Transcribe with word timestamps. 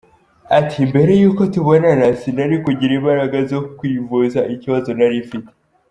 Ati 0.57 0.77
"Mbere 0.89 1.11
y’uko 1.21 1.41
tubonana 1.53 2.05
sinari 2.19 2.55
kugira 2.65 2.91
imbaraga 2.99 3.37
zo 3.51 3.59
kwivuza 3.77 4.39
ikibazo 4.53 4.89
nari 4.97 5.17
mfite. 5.25 5.51